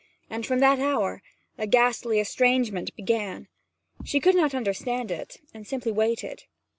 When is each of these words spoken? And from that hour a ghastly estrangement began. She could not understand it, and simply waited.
And 0.31 0.47
from 0.47 0.61
that 0.61 0.79
hour 0.79 1.21
a 1.59 1.67
ghastly 1.67 2.19
estrangement 2.19 2.89
began. 2.95 3.47
She 4.03 4.19
could 4.19 4.33
not 4.35 4.55
understand 4.55 5.11
it, 5.11 5.37
and 5.53 5.67
simply 5.67 5.91
waited. 5.91 6.45